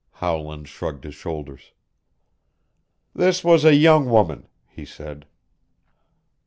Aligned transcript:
Howland 0.13 0.67
shrugged 0.67 1.03
his 1.03 1.13
shoulders. 1.13 1.73
"This 3.13 3.43
was 3.43 3.63
a 3.63 3.75
young 3.75 4.09
woman," 4.09 4.47
he 4.67 4.83
said. 4.83 5.27